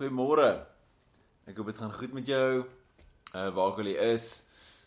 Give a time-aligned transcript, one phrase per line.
[0.00, 0.46] Goeiemôre.
[1.44, 2.62] Ek hoop dit gaan goed met jou.
[3.36, 4.28] Uh waar ook al jy is.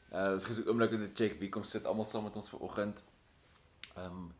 [0.09, 3.03] Uh ons gesoek oomblik om te check wie kom sit almal saam met ons vanoggend.
[4.01, 4.31] Um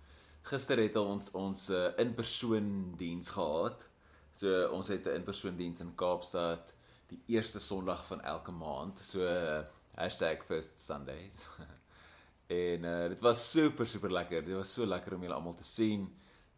[0.50, 3.86] gister het ons ons uh, in-persoon diens gehad.
[4.34, 6.74] So ons het 'n in-persoon diens in Kaapstad
[7.14, 8.98] die eerste Sondag van elke maand.
[8.98, 9.62] So uh,
[10.50, 11.48] #first Sundays.
[12.66, 14.42] en uh dit was super super lekker.
[14.42, 16.10] Dit was so lekker om julle almal te sien.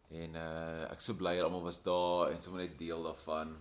[0.08, 3.58] En uh ek so bly almal was daar en sommer net deel daarvan.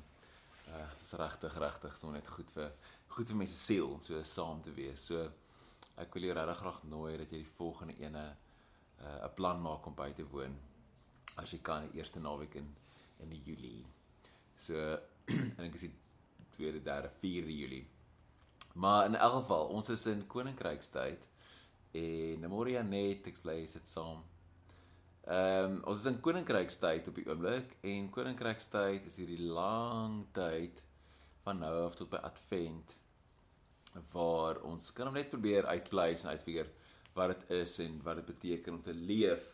[0.75, 2.71] Uh dis regtig regtig sommer net goed vir
[3.15, 5.07] goed vir mense siel om so saam te wees.
[5.09, 5.23] So
[6.01, 8.23] ek wil jou regtig graag nooi dat jy die volgende ene
[8.99, 10.55] uh 'n plan maak om by te woon
[11.37, 12.75] as jy kan die eerste naweek in
[13.19, 13.85] in die Julie.
[14.57, 14.75] So
[15.27, 15.95] en ek is die
[16.55, 17.87] tweede, derde, vierde Julie.
[18.75, 21.27] Maar in elk geval, ons is in koninkrykstyd
[21.95, 24.23] en Moria net explain dit saam.
[25.25, 30.83] Ehm um, ons is in koninkrykstyd op die oomblik en koninkrykstyd is hierdie lang tyd
[31.41, 32.93] van nou af tot by advent
[34.11, 36.69] waar ons kan net probeer uitpleis en uitfigure
[37.17, 39.47] wat dit is en wat dit beteken om te leef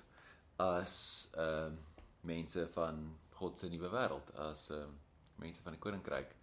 [0.59, 0.97] as
[1.37, 1.87] ehm uh,
[2.27, 2.99] mense van
[3.39, 4.99] God se nuwe wêreld as ehm uh,
[5.39, 6.35] mense van die koninkryk.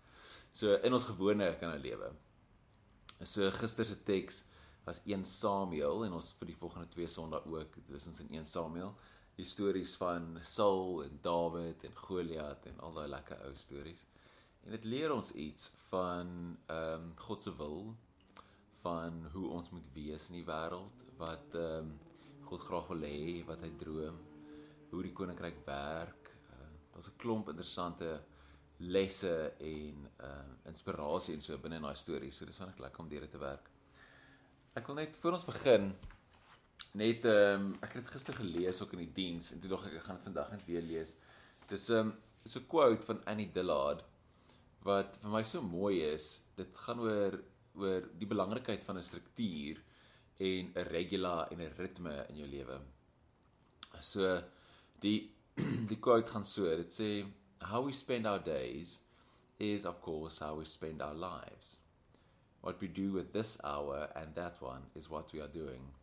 [0.53, 2.09] So in ons gewone kan ons lewe.
[3.23, 4.41] So gister se teks
[4.89, 8.33] was 1 Samuel en ons vir die volgende twee Sondae ook, dit is ons in
[8.41, 8.97] 1 Samuel
[9.47, 14.07] stories van Saul en Dawid en Goliat en al daai lekker ou stories.
[14.65, 17.95] En dit leer ons iets van ehm um, God se wil
[18.81, 21.95] van hoe ons moet wees in die wêreld, wat ehm um,
[22.49, 24.19] God graag wil hê, wat hy droom,
[24.91, 26.31] hoe die koninkryk werk.
[26.51, 28.23] Uh, Daar's 'n klomp interessante
[28.79, 32.37] lesse en ehm uh, inspirasie en so binne in daai stories.
[32.37, 33.71] So dis baie lekker om dit te werk.
[34.75, 35.93] Ek wil net voor ons begin
[36.99, 39.87] net ehm um, ek het dit gister gelees ook in die diens en toe dog
[39.87, 41.15] ek ek gaan dit vandag net weer lees.
[41.69, 44.05] Dis ehm um, so 'n quote van Annie Dillard
[44.85, 46.43] wat vir my so mooi is.
[46.57, 47.41] Dit gaan oor
[47.79, 49.83] oor die belangrikheid van 'n struktuur
[50.39, 52.81] en 'n regula en 'n ritme in jou lewe.
[54.01, 54.43] So
[55.01, 55.35] die
[55.91, 57.27] die quote gaan so, dit sê
[57.71, 59.01] how we spend our days
[59.59, 61.79] is of course how we spend our lives.
[62.61, 65.98] What we do with this hour and that one is what we are doing.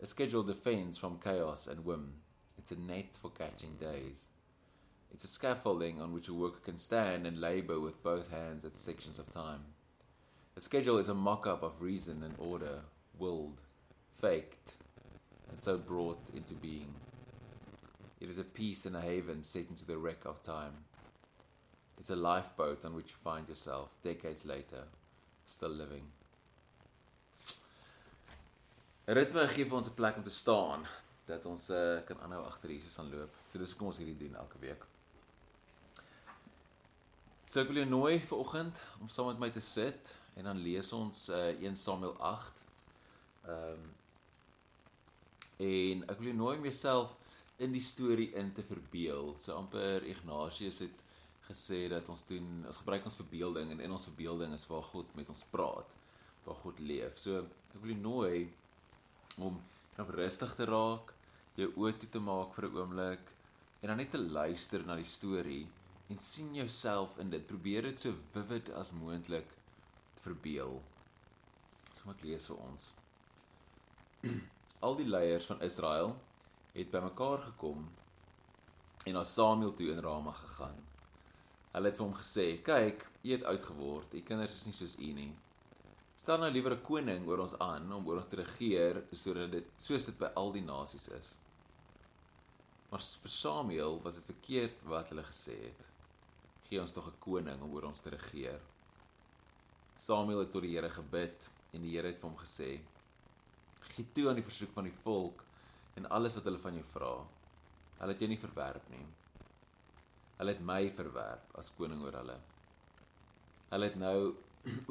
[0.00, 2.12] A schedule defends from chaos and whim.
[2.56, 4.28] It's a net for catching days.
[5.12, 8.76] It's a scaffolding on which a worker can stand and labor with both hands at
[8.76, 9.60] sections of time.
[10.56, 12.82] A schedule is a mock up of reason and order,
[13.18, 13.60] willed,
[14.20, 14.74] faked,
[15.48, 16.94] and so brought into being.
[18.20, 20.74] It is a peace and a haven set into the wreck of time.
[21.98, 24.84] It's a lifeboat on which you find yourself decades later,
[25.46, 26.02] still living.
[29.08, 30.82] Ritme gee vir ons 'n plek om te staan
[31.24, 33.32] dat ons uh, kan aanhou agter Jesus aan loop.
[33.48, 34.84] So dis kom ons hierdie doen elke week.
[37.48, 40.60] So ek wil jou nooi vir oggend om saam met my te sit en dan
[40.60, 42.60] lees ons uh, 1 Samuel 8.
[43.48, 43.88] Ehm um,
[45.58, 47.16] en ek wil jou nooi om jouself
[47.64, 49.32] in die storie in te verbeel.
[49.40, 51.02] So amper Ignatius het
[51.48, 55.16] gesê dat ons doen ons gebruik ons verbeelding en in ons verbeelding is waar God
[55.16, 55.96] met ons praat,
[56.44, 57.16] waar God leef.
[57.16, 57.40] So
[57.72, 58.48] ek wil jou nooi
[59.38, 59.60] om
[59.94, 61.12] knap rustig te raak,
[61.58, 63.24] jou oë toe te maak vir 'n oomblik
[63.80, 65.66] en dan net te luister na die storie
[66.08, 67.46] en sien jouself in dit.
[67.46, 69.50] Probeer dit so vivid as moontlik
[70.22, 70.82] verbeel.
[71.94, 72.92] So moet lees vir ons.
[74.84, 76.16] Al die leiers van Israel
[76.72, 77.88] het bymekaar gekom
[79.04, 80.78] en na Samuel toe in Rama gegaan.
[81.72, 84.14] Hulle het vir hom gesê: "Kyk, u het oud geword.
[84.14, 85.32] U kinders is nie soos u nie.
[86.18, 89.66] Stel nou liewer 'n koning oor ons aan om oor ons te regeer sodat dit
[89.78, 91.28] soos dit by al die nasies is.
[92.90, 95.82] Maar vir Samuel was dit verkeerd wat hulle gesê het.
[96.68, 98.60] Gee ons tog 'n koning om oor ons te regeer.
[99.96, 102.80] Samuel het tot die Here gebid en die Here het vir hom gesê:
[103.80, 105.44] "Gee toe aan die versoek van die volk
[105.94, 107.26] en alles wat hulle van jou vra.
[107.98, 109.06] Hulle het jou nie verwerp nie.
[110.38, 112.40] Hulle het my verwerp as koning oor hulle.
[113.70, 114.34] Hulle het nou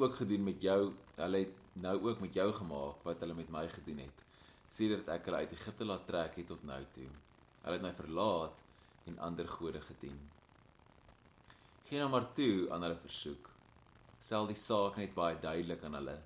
[0.02, 0.92] ook gedoen met jou.
[1.14, 4.24] Hulle het nou ook met jou gemaak wat hulle met my gedoen het.
[4.68, 7.08] Sedert ek hulle uit Egipte laat trek het tot nou toe.
[7.62, 8.64] Hulle het my verlaat
[9.08, 10.18] en ander gode gedien.
[11.88, 13.50] Geen nou maar toe aan hulle versoek.
[14.20, 16.18] Stel die saak net baie duidelik aan hulle.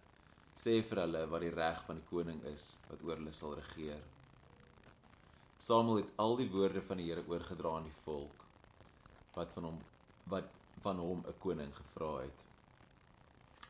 [0.58, 4.02] Sê vir hulle wat die reg van die koning is wat oor hulle sal regeer.
[5.62, 8.40] Samuel het al die woorde van die Here oorgedra aan die volk
[9.36, 9.78] wat van hom
[10.32, 10.48] wat
[10.84, 12.40] van hom 'n koning gevra het.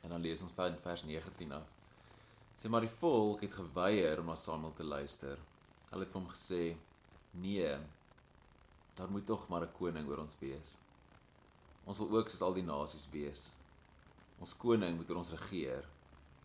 [0.02, 1.68] En dan lees ons van vers 19 af.
[2.58, 5.38] Sê maar die volk het geweier om na Samuel te luister.
[5.90, 6.62] Hulle het vir hom gesê:
[7.30, 7.76] "Nee,
[8.94, 10.76] daar moet tog maar 'n koning oor ons wees."
[11.84, 13.50] Ons wil ook soos al die nasies wees.
[14.38, 15.88] Ons koning moet oor ons regeer.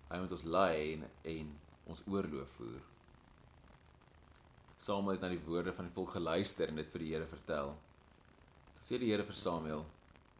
[0.09, 2.81] Hy moet ons lei en, en ons oorloof voer.
[4.77, 7.73] Samuel het na die woorde van die volk geluister en dit vir die Here vertel.
[8.75, 9.85] Toe sê die Here vir Samuel: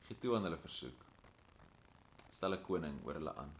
[0.07, 1.06] "Gee toe aan hulle versoek.
[2.37, 3.53] Stel 'n koning oor hulle aan."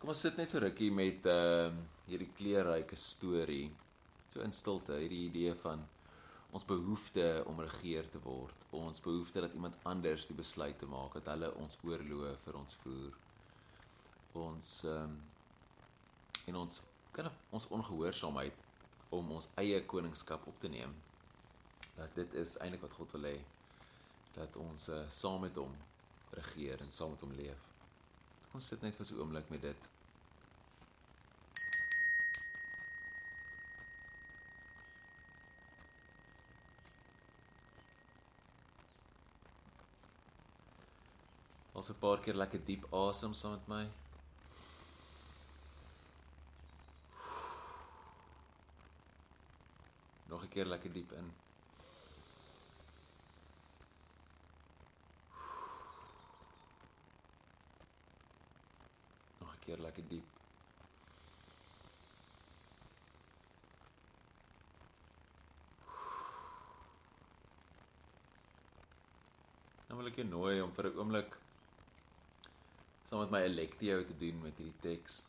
[0.00, 3.66] Kom ons sit net so rukkie met ehm uh, hierdie kleurryke storie.
[4.32, 5.82] So in stilte, hierdie idee van
[6.56, 11.18] ons behoefte om regeer te word, ons behoefte dat iemand anders die besluit te maak,
[11.18, 13.20] dat hulle ons oorloof vir ons voer.
[14.46, 15.20] Ons ehm um,
[16.48, 16.82] en ons
[17.12, 18.66] kan ons ongehoorsaamheid
[19.14, 20.94] om ons eie koningskap op te neem.
[21.98, 23.38] Dat dit is eintlik wat God wil hê
[24.34, 25.72] dat ons uh, saam met hom
[26.30, 27.64] regeer en saam met hom leef.
[28.54, 29.88] Ons sit net vir so 'n oomblik met dit.
[41.72, 43.84] Ons 'n paar keer lekker diep asem saam met my.
[50.28, 51.32] Nog 'n keer lekker diep in.
[59.64, 60.36] Keer lekker diep.
[69.88, 71.38] Nou wil ek jou nooi om vir 'n oomblik
[73.10, 75.22] saam met my 'n lectio te doen met hierdie teks.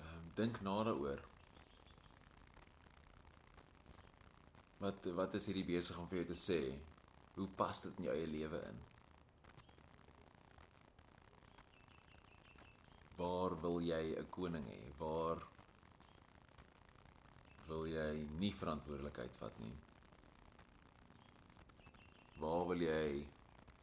[0.00, 1.20] Ehm um, dink na daaroor.
[4.78, 6.60] Wat wat is hierdie besig om vir jou te sê?
[7.34, 8.78] Hoe pas dit in jou eie lewe in?
[13.18, 14.82] Waar wil jy 'n koning hê?
[14.98, 15.38] Waar
[17.66, 19.74] wil jy nie verantwoordelikheid vat nie?
[22.38, 23.26] Waar wil jy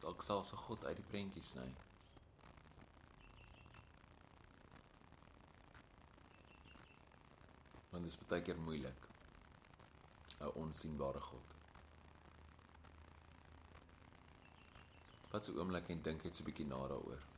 [0.00, 1.68] dalk selfs 'n God uit die prentjie sny?
[7.90, 9.00] Want dit is baie keer moeilik.
[10.40, 11.54] 'n onsigbare God.
[15.30, 17.35] Wat so oomblik en dink net so 'n bietjie na daaroor.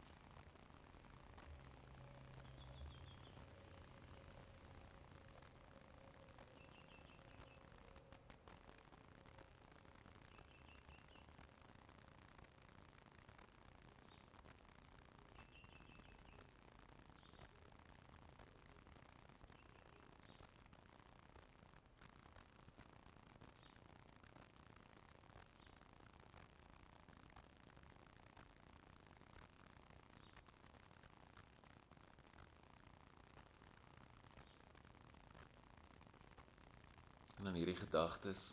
[37.48, 38.50] Dan hierdie gedagtes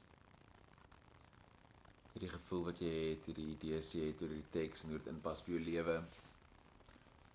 [2.14, 5.10] hierdie gevoel wat jy het, hierdie idees jy het oor die teks en hoe dit
[5.12, 5.96] inpas by jou lewe.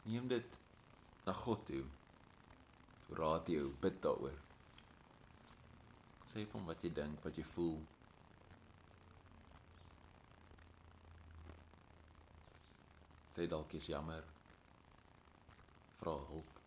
[0.07, 0.57] Neem dit
[1.27, 1.83] na God toe.
[3.05, 4.41] Toe raad jy, bid daaroor.
[6.25, 7.77] Sê vir hom wat jy dink, wat jy voel.
[13.37, 14.25] Sê dalk jy's jammer.
[16.01, 16.61] Vra hulp.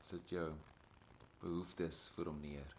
[0.00, 0.48] Sit jou
[1.42, 2.76] behoeftes vir hom neer.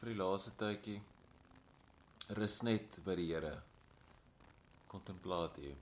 [0.00, 0.96] Vir die laaste tydjie
[2.38, 3.52] rus net by die Here.
[4.88, 5.76] Kontemplaat hier.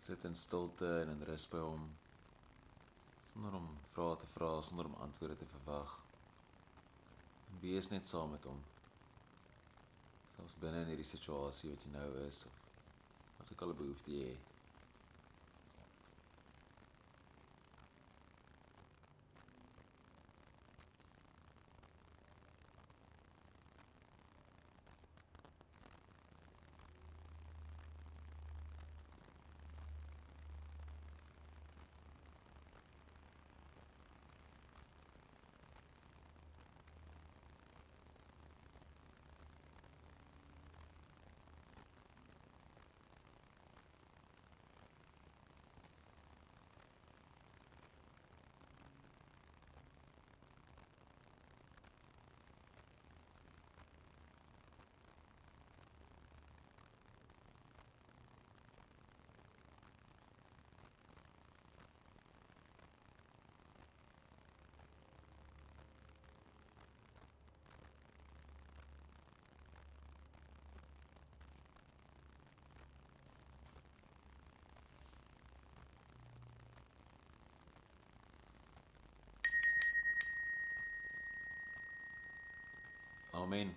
[0.00, 1.84] Sit in stilte en in rus by hom
[3.28, 5.92] sonder om vrae te vra, sonder om antwoorde te verwag.
[7.50, 8.62] En wees net saam met hom.
[10.38, 12.64] Selfs binne in hierdie situasie wat jy nou is of
[13.36, 14.57] wat ook al 'n behoefte jy het.
[83.48, 83.70] Amen.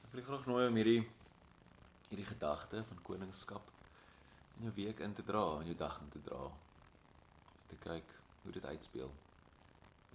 [0.00, 1.02] Ek wil graag nooi om hierdie
[2.06, 3.68] hierdie gedagte van koningskap
[4.54, 6.40] in jou week in te dra, in jou dag in te dra.
[7.68, 8.16] Te kyk
[8.46, 9.12] hoe dit uitspeel.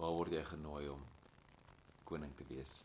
[0.00, 1.06] Waar word jy genooi om
[2.10, 2.80] koning te wees,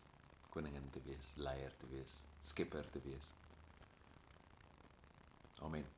[0.53, 2.19] koningin te wees, leier te wees,
[2.53, 3.33] skepper te wees?
[5.65, 5.89] Amen.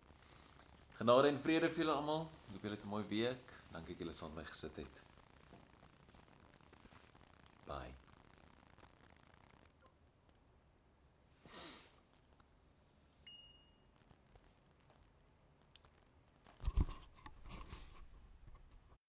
[1.02, 2.30] Genade en vrede vir julle almal.
[2.46, 3.58] Ek hoop julle het 'n mooi week.
[3.76, 5.05] Dankie dat julle saam met my gesit het.
[7.68, 8.05] Bye.